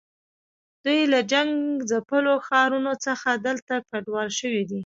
دوی 0.83 1.01
له 1.13 1.19
جنګ 1.31 1.51
ځپلو 1.89 2.35
ښارونو 2.47 2.93
څخه 3.05 3.29
دلته 3.47 3.73
کډوال 3.89 4.29
شوي 4.39 4.63
دي. 4.69 4.79